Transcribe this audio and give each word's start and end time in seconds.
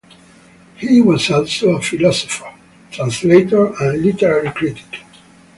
He 0.77 0.99
was 0.99 1.29
also 1.29 1.75
a 1.75 1.79
philosopher, 1.79 2.51
translator, 2.91 3.67
and 3.83 4.03
literary 4.03 4.49
critic. 4.49 5.01